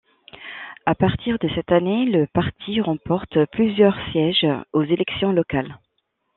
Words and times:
À 0.87 0.95
partir 0.95 1.37
de 1.37 1.47
cette 1.53 1.71
année, 1.71 2.05
le 2.05 2.25
parti 2.33 2.81
remporte 2.81 3.37
plusieurs 3.51 3.95
sièges 4.11 4.47
aux 4.73 4.81
élections 4.81 5.31
locales. 5.31 5.77